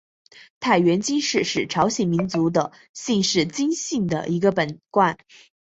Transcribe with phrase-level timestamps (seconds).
[0.59, 5.15] 太原金氏是朝鲜民族的姓氏金姓的一个本贯。